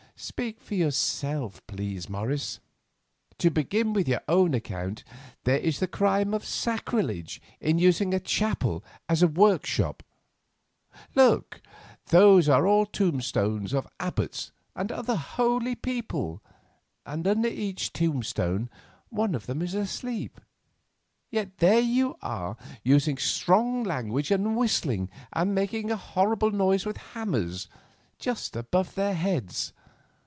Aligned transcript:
"Speak 0.17 0.61
for 0.61 0.75
yourself, 0.75 1.65
please, 1.65 2.07
Morris. 2.07 2.59
To 3.39 3.49
begin 3.49 3.91
with 3.91 4.07
your 4.07 4.21
own 4.27 4.53
account, 4.53 5.03
there 5.45 5.57
is 5.57 5.79
the 5.79 5.87
crime 5.87 6.35
of 6.35 6.45
sacrilege 6.45 7.41
in 7.59 7.79
using 7.79 8.13
a 8.13 8.19
chapel 8.19 8.83
as 9.09 9.23
a 9.23 9.27
workshop. 9.27 10.03
Look, 11.15 11.59
those 12.11 12.47
are 12.47 12.67
all 12.67 12.85
tombstones 12.85 13.73
of 13.73 13.87
abbots 13.99 14.51
and 14.75 14.91
other 14.91 15.15
holy 15.15 15.73
people, 15.73 16.43
and 17.03 17.27
under 17.27 17.49
each 17.49 17.91
tombstone 17.91 18.69
one 19.09 19.33
of 19.33 19.47
them 19.47 19.59
is 19.59 19.73
asleep. 19.73 20.39
Yet 21.31 21.57
there 21.57 21.79
you 21.79 22.15
are, 22.21 22.57
using 22.83 23.17
strong 23.17 23.83
language 23.83 24.29
and 24.29 24.55
whistling 24.55 25.09
and 25.33 25.55
making 25.55 25.89
a 25.89 25.97
horrible 25.97 26.51
noise 26.51 26.85
with 26.85 26.97
hammers 26.97 27.67
just 28.19 28.55
above 28.55 28.93
their 28.93 29.15
heads. 29.15 29.73